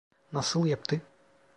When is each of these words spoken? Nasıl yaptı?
Nasıl 0.33 0.65
yaptı? 0.65 1.01